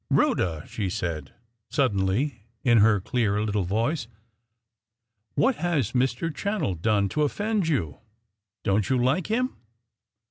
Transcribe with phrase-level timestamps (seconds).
[0.09, 1.31] "Rhoda," she said,
[1.69, 4.07] suddenly, in her clear little voice,
[5.35, 6.31] "what has Mr.
[6.33, 7.99] Channell done to offend you?
[8.63, 9.57] Don't you like him?"